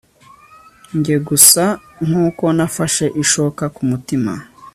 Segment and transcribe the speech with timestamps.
[0.97, 1.63] Njye gusa
[2.05, 4.33] nkuko nafashe ishoka kumutima